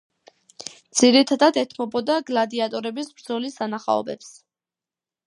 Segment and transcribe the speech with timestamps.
[1.01, 4.33] ძირითადად ეთმობოდა გლადიატორების ბრძოლის სანახაობებს.